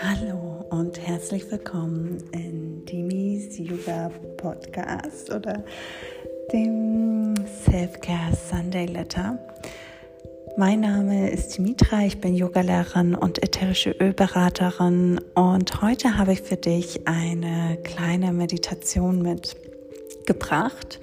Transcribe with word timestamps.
Hallo 0.00 0.64
und 0.70 0.98
herzlich 0.98 1.50
willkommen 1.50 2.24
in 2.32 2.86
Dimis 2.86 3.58
Yoga 3.58 4.10
Podcast 4.38 5.30
oder 5.30 5.62
dem 6.50 7.34
Self-Care 7.64 8.34
Sunday 8.34 8.86
Letter. 8.86 9.38
Mein 10.56 10.80
Name 10.80 11.30
ist 11.30 11.58
Dimitra, 11.58 12.06
ich 12.06 12.20
bin 12.22 12.34
Yogalehrerin 12.34 13.14
und 13.14 13.42
ätherische 13.42 13.90
Ölberaterin 13.90 15.20
und 15.34 15.82
heute 15.82 16.16
habe 16.16 16.32
ich 16.32 16.40
für 16.40 16.56
dich 16.56 17.06
eine 17.06 17.76
kleine 17.82 18.32
Meditation 18.32 19.20
mitgebracht. 19.20 21.00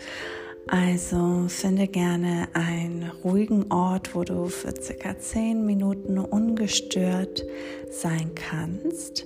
Also 0.72 1.48
finde 1.50 1.86
gerne 1.90 2.48
einen 2.54 3.12
ruhigen 3.26 3.70
Ort, 3.74 4.16
wo 4.16 4.24
du 4.24 4.48
für 4.48 4.74
circa 4.82 5.20
10 5.20 5.66
Minuten 5.66 6.18
ungestört 6.18 7.44
sein 7.90 8.32
kannst. 8.36 9.26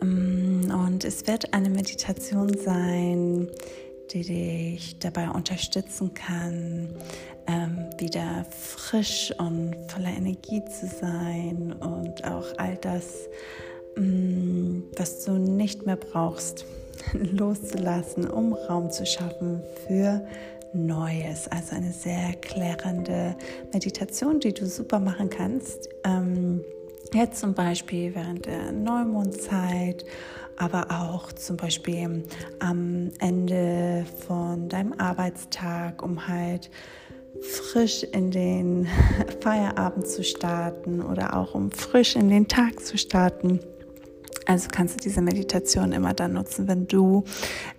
Mm, 0.00 0.70
und 0.70 1.04
es 1.04 1.26
wird 1.26 1.52
eine 1.52 1.68
Meditation 1.68 2.56
sein, 2.56 3.46
die 4.10 4.22
dich 4.22 4.98
dabei 4.98 5.28
unterstützen 5.28 6.14
kann, 6.14 6.94
ähm, 7.46 7.90
wieder 7.98 8.46
frisch 8.48 9.34
und 9.36 9.76
voller 9.88 10.16
Energie 10.16 10.62
zu 10.64 10.86
sein 10.86 11.74
und 11.74 12.24
auch 12.24 12.56
all 12.56 12.78
das, 12.78 13.28
mm, 13.96 14.80
was 14.96 15.26
du 15.26 15.32
nicht 15.32 15.84
mehr 15.84 15.96
brauchst, 15.96 16.64
loszulassen, 17.12 18.30
um 18.30 18.54
Raum 18.54 18.90
zu 18.90 19.04
schaffen 19.04 19.62
für 19.86 20.26
Neues. 20.72 21.48
Also 21.48 21.76
eine 21.76 21.92
sehr 21.92 22.34
klärende 22.40 23.36
Meditation, 23.72 24.40
die 24.40 24.52
du 24.52 24.66
super 24.66 25.00
machen 25.00 25.30
kannst. 25.30 25.88
Ähm, 26.04 26.64
jetzt 27.12 27.40
zum 27.40 27.54
Beispiel 27.54 28.14
während 28.14 28.46
der 28.46 28.72
Neumondzeit 28.72 30.04
aber 30.60 30.88
auch 30.90 31.32
zum 31.32 31.56
Beispiel 31.56 32.22
am 32.58 33.10
Ende 33.18 34.04
von 34.26 34.68
deinem 34.68 34.92
Arbeitstag, 34.98 36.02
um 36.02 36.28
halt 36.28 36.70
frisch 37.40 38.02
in 38.02 38.30
den 38.30 38.86
Feierabend 39.40 40.06
zu 40.06 40.22
starten 40.22 41.00
oder 41.00 41.34
auch 41.34 41.54
um 41.54 41.70
frisch 41.70 42.14
in 42.14 42.28
den 42.28 42.46
Tag 42.46 42.80
zu 42.84 42.98
starten. 42.98 43.60
Also 44.46 44.68
kannst 44.72 44.94
du 44.94 44.98
diese 44.98 45.20
Meditation 45.20 45.92
immer 45.92 46.14
dann 46.14 46.32
nutzen, 46.32 46.66
wenn 46.68 46.86
du 46.86 47.24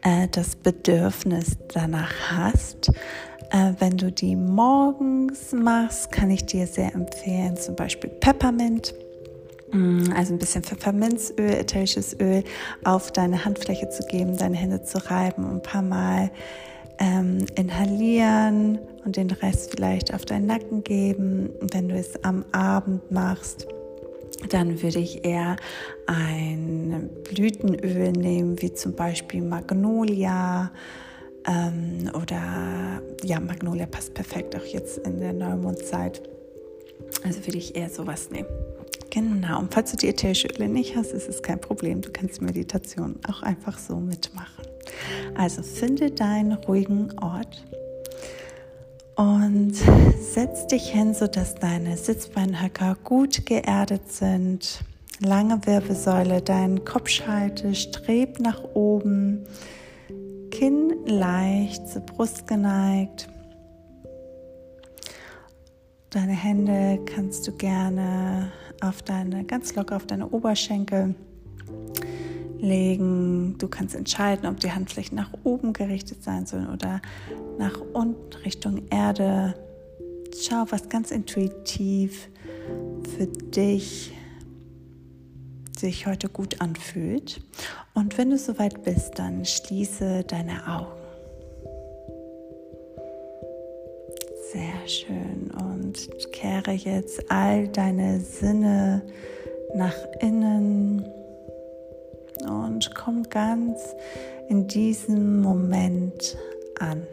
äh, 0.02 0.28
das 0.32 0.56
Bedürfnis 0.56 1.58
danach 1.74 2.14
hast. 2.30 2.90
Äh, 3.52 3.74
wenn 3.80 3.98
du 3.98 4.12
die 4.12 4.36
morgens 4.36 5.52
machst, 5.52 6.12
kann 6.12 6.30
ich 6.30 6.46
dir 6.46 6.68
sehr 6.68 6.94
empfehlen, 6.94 7.58
zum 7.58 7.76
Beispiel 7.76 8.10
Peppermint 8.10 8.94
Mm, 9.72 10.12
also 10.16 10.34
ein 10.34 10.40
bisschen 10.40 10.64
Pfefferminzöl, 10.64 11.52
ätherisches 11.52 12.20
Öl 12.20 12.44
auf 12.84 13.12
deine 13.12 13.46
Handfläche 13.46 13.90
zu 13.90 14.04
geben, 14.04 14.38
deine 14.38 14.58
Hände 14.58 14.84
zu 14.84 14.98
reiben, 15.10 15.50
ein 15.50 15.62
paar 15.62 15.82
Mal 15.82 16.30
ähm, 17.00 17.46
inhalieren 17.56 18.80
und 19.06 19.16
den 19.16 19.32
Rest 19.32 19.72
vielleicht 19.72 20.14
auf 20.14 20.26
deinen 20.26 20.46
Nacken 20.46 20.84
geben. 20.84 21.50
Wenn 21.62 21.90
du 21.90 21.96
es 21.96 22.22
am 22.24 22.44
Abend 22.52 23.12
machst, 23.12 23.68
dann 24.50 24.82
würde 24.82 25.00
ich 25.00 25.26
eher 25.26 25.56
ein 26.08 27.10
Blütenöl 27.24 28.12
nehmen, 28.12 28.62
wie 28.62 28.74
zum 28.74 28.94
Beispiel 28.94 29.42
Magnolia 29.42 30.72
ähm, 31.48 32.10
oder 32.14 33.02
ja, 33.24 33.40
Magnolia 33.40 33.86
passt 33.86 34.14
perfekt 34.14 34.56
auch 34.56 34.66
jetzt 34.66 35.00
in 35.00 35.20
der 35.20 35.34
Neumondzeit. 35.34 36.22
Also 37.24 37.46
würde 37.46 37.58
ich 37.58 37.76
eher 37.76 37.90
sowas 37.90 38.30
nehmen. 38.30 38.50
Genau, 39.10 39.60
und 39.60 39.74
falls 39.74 39.92
du 39.92 39.98
die 39.98 40.08
ätherische 40.08 40.48
Öle 40.48 40.70
nicht 40.70 40.96
hast, 40.96 41.12
ist 41.12 41.28
es 41.28 41.42
kein 41.42 41.60
Problem. 41.60 42.02
Du 42.02 42.10
kannst 42.12 42.42
Meditation 42.42 43.20
auch 43.28 43.44
einfach 43.44 43.78
so 43.78 43.98
mitmachen. 43.98 44.66
Also 45.36 45.64
finde 45.64 46.12
deinen 46.12 46.54
ruhigen 46.54 47.12
Ort 47.20 47.66
und 49.22 49.74
setz 50.20 50.66
dich 50.66 50.90
hin, 50.90 51.14
sodass 51.14 51.54
deine 51.54 51.96
Sitzbeinhöcker 51.96 52.98
gut 53.04 53.46
geerdet 53.46 54.12
sind. 54.12 54.84
Lange 55.20 55.64
Wirbelsäule, 55.68 56.42
dein 56.42 56.84
Kopfschalte 56.86 57.76
strebt 57.76 58.40
nach 58.40 58.64
oben, 58.74 59.46
Kinn 60.50 61.06
leicht 61.06 61.88
zur 61.88 62.02
Brust 62.02 62.48
geneigt. 62.48 63.30
Deine 66.10 66.34
Hände 66.34 67.00
kannst 67.06 67.48
du 67.48 67.52
gerne 67.52 68.52
auf 68.82 69.04
deine, 69.04 69.44
ganz 69.44 69.76
locker 69.76 69.98
auf 69.98 70.08
deine 70.08 70.30
Oberschenkel 70.30 71.14
legen. 72.62 73.56
Du 73.58 73.68
kannst 73.68 73.96
entscheiden, 73.96 74.48
ob 74.48 74.60
die 74.60 74.72
Handflächen 74.72 75.16
nach 75.16 75.32
oben 75.44 75.74
gerichtet 75.74 76.24
sein 76.24 76.46
sollen 76.46 76.70
oder 76.70 77.02
nach 77.58 77.80
unten 77.94 78.34
Richtung 78.46 78.84
Erde. 78.90 79.56
Schau, 80.40 80.66
was 80.70 80.88
ganz 80.88 81.12
intuitiv 81.12 82.30
für 83.18 83.28
dich 83.28 84.14
sich 85.78 86.06
heute 86.06 86.30
gut 86.30 86.62
anfühlt. 86.62 87.42
Und 87.94 88.18
wenn 88.18 88.30
du 88.30 88.38
soweit 88.38 88.84
bist, 88.84 89.18
dann 89.18 89.46
schließe 89.46 90.24
deine 90.24 90.68
Augen. 90.68 91.02
Sehr 94.54 94.88
schön. 94.88 95.52
Und 95.52 96.10
kehre 96.32 96.72
jetzt 96.72 97.32
all 97.32 97.68
deine 97.70 98.20
Sinne 98.20 99.02
nach 99.74 99.96
innen 100.20 101.06
und 102.46 102.94
komm 102.96 103.24
ganz 103.30 103.80
in 104.50 104.68
diesem 104.68 105.42
Moment 105.42 106.38
an. 106.80 107.06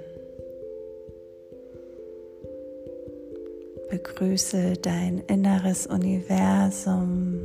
Begrüße 3.91 4.75
dein 4.83 5.21
inneres 5.29 5.87
Universum 5.87 7.41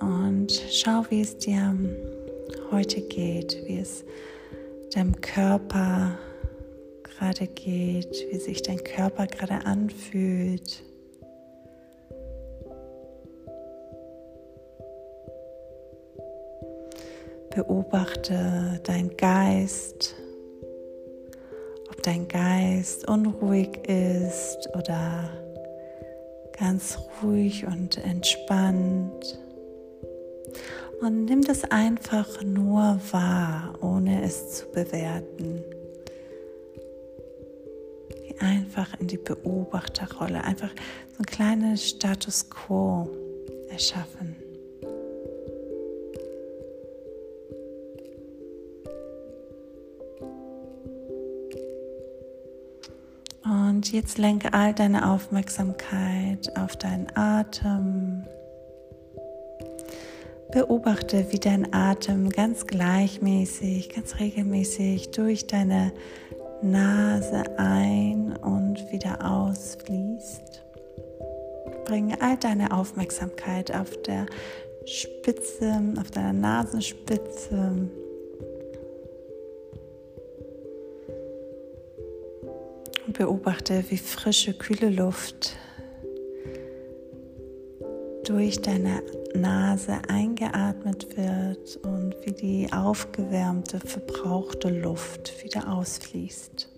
und 0.00 0.52
schau, 0.70 1.04
wie 1.10 1.20
es 1.20 1.36
dir 1.36 1.76
heute 2.70 3.00
geht, 3.02 3.56
wie 3.66 3.78
es 3.78 4.04
deinem 4.94 5.20
Körper 5.20 6.18
gerade 7.02 7.46
geht, 7.46 8.26
wie 8.30 8.38
sich 8.38 8.62
dein 8.62 8.82
Körper 8.82 9.26
gerade 9.26 9.66
anfühlt. 9.66 10.85
Beobachte 17.56 18.80
dein 18.84 19.16
Geist, 19.16 20.14
ob 21.88 22.02
dein 22.02 22.28
Geist 22.28 23.08
unruhig 23.08 23.88
ist 23.88 24.68
oder 24.74 25.30
ganz 26.52 26.98
ruhig 27.22 27.66
und 27.66 27.96
entspannt. 27.96 29.38
Und 31.00 31.24
nimm 31.24 31.40
das 31.40 31.64
einfach 31.64 32.42
nur 32.42 33.00
wahr, 33.10 33.72
ohne 33.80 34.22
es 34.22 34.58
zu 34.58 34.66
bewerten. 34.66 35.64
Geh 38.10 38.36
einfach 38.38 39.00
in 39.00 39.06
die 39.06 39.16
Beobachterrolle, 39.16 40.44
einfach 40.44 40.72
so 41.12 41.20
ein 41.20 41.24
kleines 41.24 41.88
Status 41.88 42.50
quo 42.50 43.08
erschaffen. 43.70 44.15
Jetzt 53.92 54.18
lenke 54.18 54.52
all 54.52 54.74
deine 54.74 55.10
Aufmerksamkeit 55.10 56.56
auf 56.56 56.76
deinen 56.76 57.06
Atem. 57.14 58.24
Beobachte, 60.50 61.26
wie 61.30 61.38
dein 61.38 61.72
Atem 61.72 62.30
ganz 62.30 62.66
gleichmäßig, 62.66 63.90
ganz 63.90 64.18
regelmäßig 64.18 65.10
durch 65.10 65.46
deine 65.46 65.92
Nase 66.62 67.58
ein 67.58 68.36
und 68.36 68.90
wieder 68.90 69.24
ausfließt. 69.24 70.64
Bringe 71.84 72.20
all 72.20 72.36
deine 72.36 72.72
Aufmerksamkeit 72.72 73.74
auf 73.74 73.90
der 74.02 74.26
Spitze, 74.86 75.80
auf 76.00 76.10
deiner 76.10 76.32
Nasenspitze. 76.32 77.88
Beobachte, 83.16 83.84
wie 83.88 83.98
frische, 83.98 84.52
kühle 84.54 84.90
Luft 84.90 85.56
durch 88.24 88.60
deine 88.60 89.02
Nase 89.34 89.98
eingeatmet 90.08 91.16
wird 91.16 91.76
und 91.84 92.14
wie 92.24 92.32
die 92.32 92.72
aufgewärmte, 92.72 93.78
verbrauchte 93.80 94.68
Luft 94.68 95.44
wieder 95.44 95.72
ausfließt. 95.72 96.68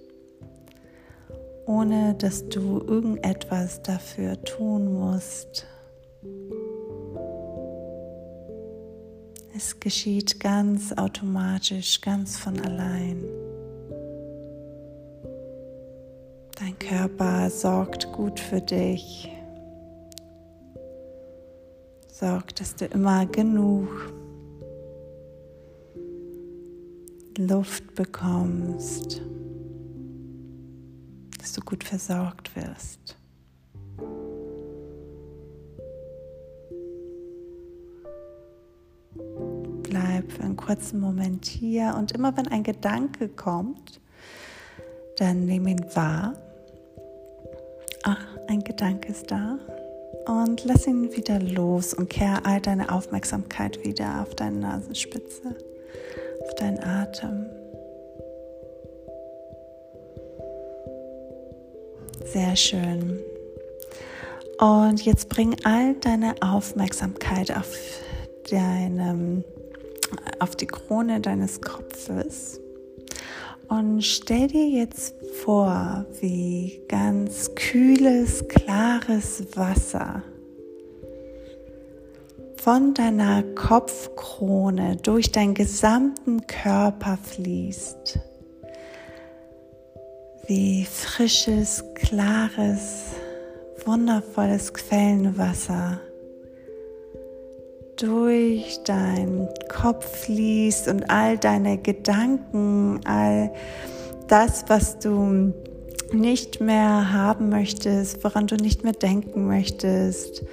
ohne 1.69 2.14
dass 2.14 2.49
du 2.49 2.81
irgendetwas 2.81 3.82
dafür 3.82 4.43
tun 4.43 4.94
musst. 4.94 5.67
Es 9.55 9.79
geschieht 9.79 10.40
ganz 10.40 10.94
automatisch, 10.94 12.00
ganz 12.00 12.38
von 12.38 12.58
allein. 12.61 13.23
Körper 16.88 17.50
sorgt 17.50 18.11
gut 18.12 18.40
für 18.40 18.62
dich, 18.62 19.31
sorgt, 22.11 22.61
dass 22.61 22.76
du 22.76 22.87
immer 22.87 23.26
genug 23.26 23.90
Luft 27.37 27.94
bekommst, 27.94 29.20
dass 31.38 31.52
du 31.52 31.61
gut 31.61 31.85
versorgt 31.85 32.56
wirst. 32.56 33.19
Bleib 39.82 40.32
für 40.32 40.43
einen 40.43 40.56
kurzen 40.56 41.00
Moment 41.00 41.44
hier 41.44 41.94
und 41.99 42.12
immer 42.12 42.35
wenn 42.38 42.49
ein 42.49 42.62
Gedanke 42.62 43.29
kommt, 43.29 44.00
dann 45.19 45.44
nimm 45.44 45.67
ihn 45.67 45.85
wahr. 45.94 46.32
Ach, 48.10 48.26
ein 48.46 48.64
Gedanke 48.64 49.12
ist 49.12 49.31
da. 49.31 49.58
Und 50.25 50.64
lass 50.64 50.87
ihn 50.87 51.14
wieder 51.14 51.38
los 51.40 51.93
und 51.93 52.08
kehr 52.08 52.40
all 52.46 52.58
deine 52.58 52.90
Aufmerksamkeit 52.90 53.84
wieder 53.84 54.22
auf 54.22 54.34
deine 54.34 54.60
Nasenspitze 54.60 55.55
auf 56.43 56.55
deinen 56.55 56.82
Atem. 56.82 57.46
Sehr 62.25 62.56
schön. 62.56 63.20
Und 64.58 65.04
jetzt 65.04 65.28
bring 65.28 65.54
all 65.64 65.94
deine 65.96 66.34
Aufmerksamkeit 66.40 67.54
auf 67.54 67.76
deinem, 68.50 69.44
auf 70.38 70.56
die 70.56 70.66
Krone 70.66 71.20
deines 71.20 71.61
Kopfes 71.61 72.58
und 73.69 74.03
stell 74.03 74.49
dir 74.49 74.67
jetzt 74.69 75.15
vor, 75.44 76.06
wie 76.20 76.81
ganz 76.88 77.55
kühles, 77.55 78.47
klares 78.49 79.44
Wasser 79.56 80.23
von 82.56 82.93
deiner 82.93 83.43
Kopfkrone 83.55 84.97
durch 84.97 85.31
deinen 85.32 85.55
gesamten 85.55 86.47
Körper 86.47 87.19
fließt. 87.23 88.19
Wie 90.47 90.85
frisches, 90.85 91.85
klares, 91.94 93.12
wundervolles 93.85 94.73
Quellenwasser 94.75 96.00
durch 98.00 98.83
deinen 98.85 99.49
Kopf 99.69 100.25
fließt 100.25 100.89
und 100.89 101.11
all 101.11 101.37
deine 101.37 101.79
Gedanken, 101.79 103.00
all 103.05 103.53
das, 104.29 104.65
was 104.69 104.99
du 104.99 105.53
nicht 106.12 106.61
mehr 106.61 107.12
haben 107.12 107.49
möchtest, 107.49 108.23
woran 108.25 108.47
du 108.47 108.56
nicht 108.56 108.85
mehr 108.85 108.93
denken 108.93 109.47
möchtest, 109.47 110.45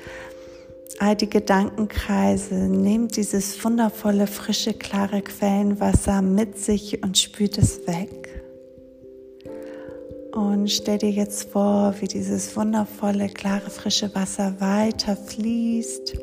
all 0.99 1.15
die 1.15 1.29
Gedankenkreise, 1.29 2.55
nehmt 2.55 3.15
dieses 3.15 3.63
wundervolle, 3.63 4.27
frische, 4.27 4.73
klare 4.73 5.21
Quellenwasser 5.21 6.21
mit 6.21 6.57
sich 6.57 7.03
und 7.03 7.17
spült 7.17 7.57
es 7.57 7.85
weg. 7.87 8.29
Und 10.33 10.69
stell 10.69 10.97
dir 10.97 11.11
jetzt 11.11 11.51
vor, 11.51 11.95
wie 11.99 12.07
dieses 12.07 12.55
wundervolle, 12.57 13.29
klare, 13.29 13.69
frische 13.69 14.13
Wasser 14.15 14.59
weiter 14.59 15.15
fließt, 15.15 16.17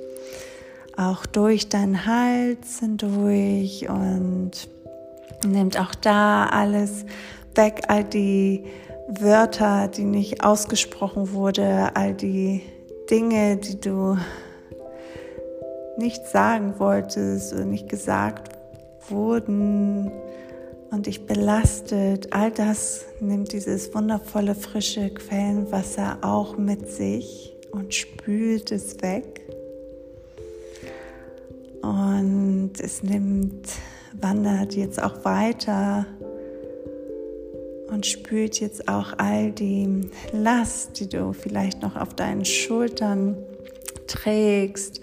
auch 1.11 1.27
durch 1.27 1.69
deinen 1.69 2.07
Hals 2.07 2.81
hindurch 2.81 3.89
und 3.89 4.51
nimmt 5.45 5.79
auch 5.79 5.95
da 5.95 6.47
alles 6.47 7.05
weg, 7.55 7.83
all 7.89 8.05
die 8.05 8.65
Wörter, 9.09 9.89
die 9.89 10.05
nicht 10.05 10.45
ausgesprochen 10.45 11.33
wurde, 11.33 11.91
all 11.95 12.15
die 12.15 12.63
Dinge, 13.11 13.57
die 13.57 13.81
du 13.81 14.17
nicht 15.99 16.27
sagen 16.27 16.75
wolltest 16.79 17.53
oder 17.53 17.65
nicht 17.65 17.89
gesagt 17.89 18.57
wurden 19.09 20.11
und 20.91 21.07
dich 21.07 21.27
belastet, 21.27 22.33
all 22.33 22.51
das 22.51 23.05
nimmt 23.21 23.53
dieses 23.53 23.95
wundervolle 23.95 24.55
frische 24.55 25.11
Quellenwasser 25.11 26.19
auch 26.23 26.57
mit 26.57 26.91
sich 26.91 27.55
und 27.73 27.95
spült 27.95 28.71
es 28.73 29.01
weg. 29.03 29.42
Und 31.83 32.73
es 32.79 33.03
nimmt, 33.03 33.69
wandert 34.21 34.75
jetzt 34.75 35.03
auch 35.03 35.25
weiter 35.25 36.07
und 37.89 38.07
spült 38.07 38.61
jetzt 38.61 38.89
auch 38.89 39.13
all 39.19 39.51
die 39.53 40.09
Last, 40.33 40.99
die 40.99 41.09
du 41.09 41.33
vielleicht 41.33 41.83
noch 41.83 41.97
auf 41.97 42.15
deinen 42.15 42.45
Schultern 42.45 43.37
trägst, 44.07 45.01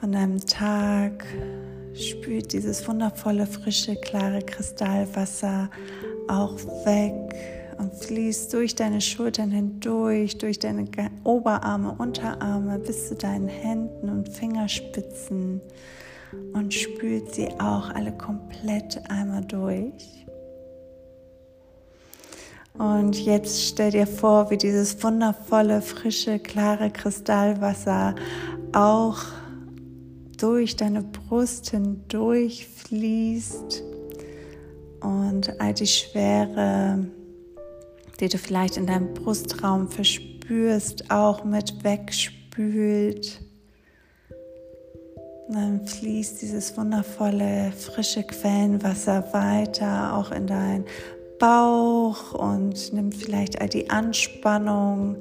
von 0.00 0.12
deinem 0.12 0.44
Tag. 0.44 1.24
Spült 1.94 2.52
dieses 2.52 2.86
wundervolle, 2.86 3.46
frische, 3.46 3.96
klare 3.96 4.40
Kristallwasser 4.40 5.70
auch 6.28 6.58
weg 6.84 7.14
und 7.78 7.94
fließt 7.94 8.52
durch 8.52 8.74
deine 8.74 9.00
Schultern 9.00 9.50
hindurch, 9.50 10.36
durch 10.38 10.58
deine 10.58 10.86
Oberarme, 11.24 11.94
Unterarme 11.96 12.78
bis 12.78 13.08
zu 13.08 13.14
deinen 13.14 13.48
Händen 13.48 14.08
und 14.10 14.28
Fingerspitzen 14.28 15.60
und 16.52 16.72
spült 16.72 17.34
sie 17.34 17.48
auch 17.58 17.90
alle 17.90 18.12
komplett 18.12 19.00
einmal 19.08 19.44
durch. 19.44 20.26
Und 22.78 23.18
jetzt 23.24 23.62
stell 23.68 23.90
dir 23.90 24.06
vor, 24.06 24.50
wie 24.50 24.58
dieses 24.58 25.02
wundervolle, 25.02 25.80
frische, 25.80 26.38
klare 26.38 26.90
Kristallwasser 26.90 28.14
auch 28.72 29.18
durch 30.36 30.76
deine 30.76 31.02
Brust 31.02 31.70
hindurch 31.70 32.66
fließt 32.66 33.82
und 35.00 35.60
all 35.60 35.72
die 35.72 35.86
Schwere, 35.86 37.06
die 38.20 38.28
du 38.28 38.36
vielleicht 38.36 38.76
in 38.76 38.86
deinem 38.86 39.14
Brustraum 39.14 39.88
verspürst, 39.88 41.10
auch 41.10 41.44
mit 41.44 41.82
wegspült. 41.82 43.40
Und 45.48 45.54
dann 45.54 45.86
fließt 45.86 46.42
dieses 46.42 46.76
wundervolle, 46.76 47.72
frische 47.72 48.24
Quellenwasser 48.24 49.32
weiter 49.32 50.16
auch 50.16 50.32
in 50.32 50.46
deinen 50.46 50.84
Bauch 51.38 52.32
und 52.32 52.92
nimmt 52.92 53.14
vielleicht 53.14 53.60
all 53.60 53.68
die 53.68 53.88
Anspannung 53.90 55.18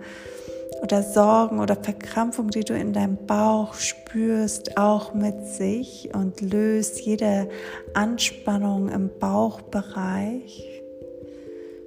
oder 0.82 1.04
Sorgen 1.04 1.60
oder 1.60 1.76
Verkrampfung, 1.76 2.50
die 2.50 2.64
du 2.64 2.74
in 2.76 2.94
deinem 2.94 3.18
Bauch 3.28 3.76
spürst, 3.76 4.78
auch 4.78 5.14
mit 5.14 5.48
sich 5.48 6.10
und 6.14 6.42
löst 6.42 7.02
jede 7.02 7.48
Anspannung 7.94 8.90
im 8.90 9.10
Bauchbereich, 9.20 10.64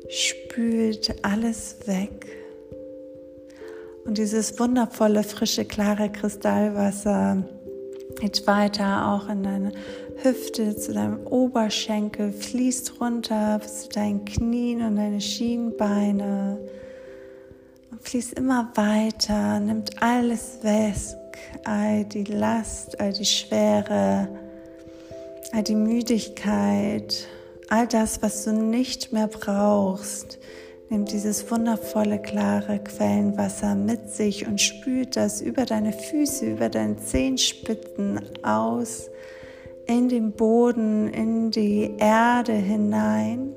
spült 0.09 1.17
alles 1.23 1.77
weg. 1.87 2.27
Und 4.05 4.17
dieses 4.17 4.59
wundervolle, 4.59 5.23
frische, 5.23 5.65
klare 5.65 6.11
Kristallwasser 6.11 7.45
geht 8.21 8.47
weiter 8.47 9.13
auch 9.13 9.29
in 9.29 9.43
deine 9.43 9.73
Hüfte, 10.23 10.77
zu 10.77 10.93
deinem 10.93 11.27
Oberschenkel, 11.27 12.33
fließt 12.33 13.01
runter 13.01 13.59
bis 13.61 13.83
zu 13.83 13.89
deinen 13.91 14.25
Knien 14.25 14.83
und 14.83 14.97
deine 14.97 15.21
Schienbeine 15.21 16.59
fließt 18.01 18.35
immer 18.35 18.71
weiter, 18.75 19.61
nimmt 19.61 20.03
alles 20.03 20.59
weg, 20.63 20.95
all 21.65 22.05
die 22.05 22.25
Last, 22.25 22.99
all 23.01 23.13
die 23.13 23.25
Schwere, 23.25 24.29
all 25.53 25.63
die 25.63 25.75
Müdigkeit, 25.75 27.27
all 27.69 27.87
das, 27.87 28.23
was 28.23 28.45
du 28.45 28.53
nicht 28.53 29.13
mehr 29.13 29.27
brauchst. 29.27 30.39
Nimmt 30.91 31.13
dieses 31.13 31.51
wundervolle, 31.51 32.19
klare 32.19 32.79
Quellenwasser 32.79 33.75
mit 33.75 34.11
sich 34.11 34.47
und 34.47 34.59
spült 34.59 35.17
das 35.17 35.43
über 35.43 35.67
deine 35.67 35.93
Füße, 35.93 36.47
über 36.47 36.71
deine 36.71 36.97
Zehenspitzen 36.97 38.21
aus, 38.43 39.11
in 39.87 40.09
den 40.09 40.33
Boden, 40.33 41.09
in 41.09 41.51
die 41.51 41.95
Erde 41.99 42.55
hinein. 42.55 43.55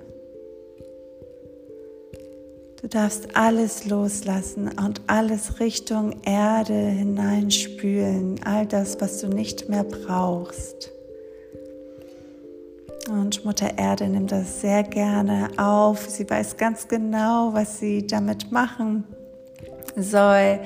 Du 2.82 2.88
darfst 2.88 3.36
alles 3.36 3.86
loslassen 3.86 4.70
und 4.84 5.02
alles 5.08 5.60
Richtung 5.62 6.16
Erde 6.26 6.74
hineinspülen, 6.74 8.42
all 8.44 8.66
das, 8.66 9.00
was 9.00 9.22
du 9.22 9.28
nicht 9.28 9.70
mehr 9.70 9.84
brauchst. 9.84 10.92
Und 13.12 13.44
Mutter 13.44 13.78
Erde 13.78 14.08
nimmt 14.08 14.32
das 14.32 14.62
sehr 14.62 14.84
gerne 14.84 15.50
auf. 15.58 16.10
Sie 16.10 16.30
weiß 16.30 16.56
ganz 16.56 16.88
genau, 16.88 17.50
was 17.52 17.78
sie 17.78 18.08
damit 18.08 18.54
machen 18.54 19.04
soll. 19.98 20.62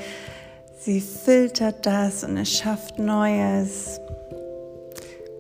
Sie 0.80 1.02
filtert 1.02 1.88
das 1.88 2.24
und 2.24 2.38
es 2.38 2.52
schafft 2.54 3.00
Neues, 3.00 4.00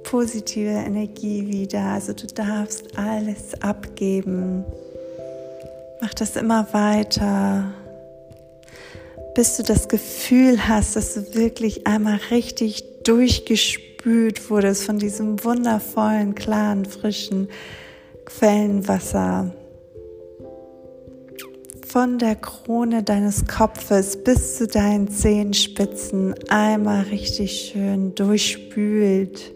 positive 0.03 0.71
Energie 0.71 1.47
wieder. 1.47 1.83
Also 1.83 2.13
du 2.13 2.25
darfst 2.25 2.97
alles 2.97 3.53
abgeben. 3.61 4.65
Mach 6.01 6.15
das 6.15 6.35
immer 6.35 6.73
weiter, 6.73 7.71
bis 9.35 9.57
du 9.57 9.63
das 9.63 9.89
Gefühl 9.89 10.67
hast, 10.67 10.95
dass 10.95 11.13
du 11.13 11.35
wirklich 11.35 11.85
einmal 11.85 12.19
richtig 12.31 13.03
durchgespült 14.05 14.49
wurdest 14.49 14.83
von 14.83 14.99
diesem 14.99 15.43
wundervollen, 15.43 16.35
klaren, 16.35 16.85
frischen 16.85 17.49
Quellenwasser. 18.25 19.53
Von 21.87 22.19
der 22.19 22.35
Krone 22.35 23.03
deines 23.03 23.47
Kopfes 23.47 24.23
bis 24.23 24.57
zu 24.57 24.67
deinen 24.67 25.09
Zehenspitzen 25.09 26.35
einmal 26.49 27.03
richtig 27.03 27.71
schön 27.71 28.15
durchspült. 28.15 29.53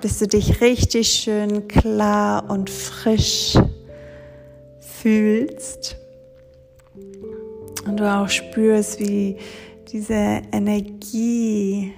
bis 0.00 0.18
du 0.18 0.26
dich 0.26 0.60
richtig 0.60 1.10
schön 1.10 1.68
klar 1.68 2.50
und 2.50 2.70
frisch 2.70 3.56
fühlst 4.80 5.96
und 7.86 8.00
du 8.00 8.12
auch 8.12 8.28
spürst, 8.28 8.98
wie 8.98 9.36
diese 9.92 10.40
Energie 10.52 11.92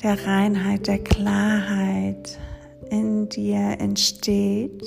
der 0.00 0.26
Reinheit, 0.26 0.86
der 0.86 0.98
Klarheit 0.98 2.38
in 2.90 3.28
dir 3.28 3.76
entsteht 3.80 4.84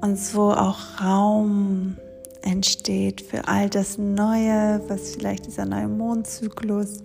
und 0.00 0.18
so 0.18 0.52
auch 0.52 1.00
Raum 1.00 1.96
entsteht 2.42 3.20
für 3.20 3.46
all 3.46 3.70
das 3.70 3.98
Neue, 3.98 4.82
was 4.88 5.14
vielleicht 5.14 5.46
dieser 5.46 5.64
neue 5.64 5.86
Mondzyklus 5.86 7.04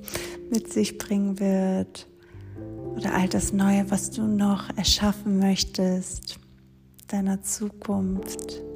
mit 0.50 0.74
sich 0.74 0.98
bringen 0.98 1.39
wird 1.39 2.08
oder 2.96 3.13
all 3.13 3.29
das 3.29 3.53
Neue, 3.53 3.89
was 3.91 4.10
du 4.10 4.24
noch 4.24 4.75
erschaffen 4.75 5.38
möchtest, 5.38 6.39
deiner 7.08 7.44
Zukunft. 7.44 8.66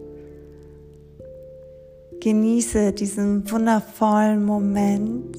Genieße 2.21 2.93
diesen 2.93 3.49
wundervollen 3.49 4.45
Moment 4.45 5.35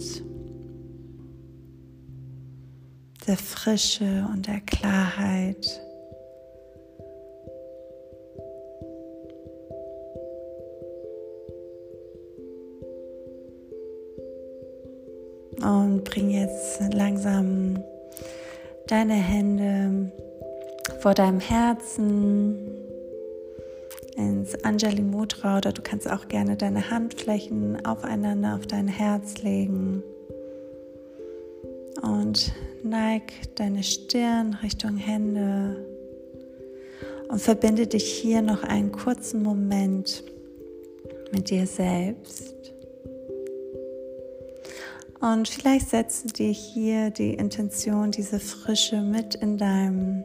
der 3.24 3.36
Frische 3.36 4.26
und 4.32 4.48
der 4.48 4.60
Klarheit. 4.62 5.80
Und 15.62 16.02
bring 16.02 16.30
jetzt 16.30 16.80
langsam 16.92 17.78
deine 18.88 19.14
Hände 19.14 20.10
vor 20.98 21.14
deinem 21.14 21.38
Herzen 21.38 22.71
ins 24.16 24.54
Anjali 24.64 25.02
Mudra 25.02 25.58
oder 25.58 25.72
du 25.72 25.82
kannst 25.82 26.10
auch 26.10 26.28
gerne 26.28 26.56
deine 26.56 26.90
Handflächen 26.90 27.84
aufeinander 27.84 28.56
auf 28.56 28.66
dein 28.66 28.88
Herz 28.88 29.42
legen 29.42 30.02
und 32.02 32.52
neig 32.82 33.32
deine 33.54 33.82
Stirn 33.82 34.54
Richtung 34.62 34.96
Hände 34.96 35.86
und 37.28 37.40
verbinde 37.40 37.86
dich 37.86 38.04
hier 38.04 38.42
noch 38.42 38.62
einen 38.62 38.92
kurzen 38.92 39.42
Moment 39.42 40.22
mit 41.32 41.50
dir 41.50 41.66
selbst. 41.66 42.54
Und 45.20 45.48
vielleicht 45.48 45.88
setzt 45.88 46.24
du 46.24 46.28
dir 46.32 46.50
hier 46.50 47.10
die 47.10 47.34
Intention, 47.34 48.10
diese 48.10 48.40
Frische 48.40 49.00
mit 49.00 49.36
in 49.36 49.56
deinem 49.56 50.24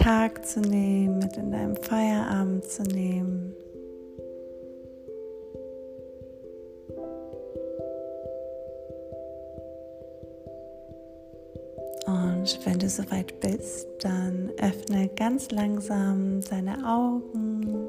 Tag 0.00 0.46
zu 0.46 0.60
nehmen, 0.60 1.18
mit 1.18 1.36
in 1.36 1.50
deinem 1.50 1.76
Feierabend 1.76 2.64
zu 2.64 2.82
nehmen. 2.84 3.54
Und 12.06 12.58
wenn 12.64 12.78
du 12.78 12.88
soweit 12.88 13.38
bist, 13.40 13.86
dann 14.00 14.50
öffne 14.58 15.08
ganz 15.16 15.50
langsam 15.50 16.40
deine 16.48 16.78
Augen, 16.86 17.86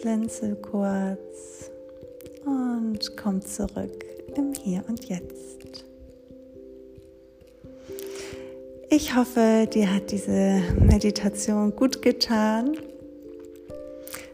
blinzel 0.00 0.56
kurz 0.56 1.70
und 2.46 3.16
komm 3.18 3.42
zurück 3.42 4.02
im 4.34 4.54
Hier 4.54 4.82
und 4.88 5.04
Jetzt. 5.04 5.87
Ich 9.00 9.14
hoffe, 9.14 9.68
dir 9.72 9.94
hat 9.94 10.10
diese 10.10 10.60
Meditation 10.76 11.76
gut 11.76 12.02
getan. 12.02 12.76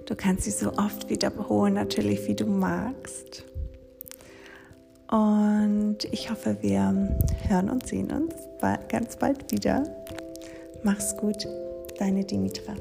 Du 0.06 0.14
kannst 0.16 0.44
sie 0.44 0.52
so 0.52 0.72
oft 0.72 1.10
wiederholen, 1.10 1.74
natürlich, 1.74 2.26
wie 2.26 2.34
du 2.34 2.46
magst. 2.46 3.44
Und 5.10 5.98
ich 6.10 6.30
hoffe, 6.30 6.56
wir 6.62 7.14
hören 7.46 7.68
und 7.68 7.86
sehen 7.86 8.10
uns 8.10 8.34
ganz 8.88 9.18
bald 9.18 9.52
wieder. 9.52 9.82
Mach's 10.82 11.14
gut, 11.14 11.46
deine 11.98 12.24
Dimitra. 12.24 12.72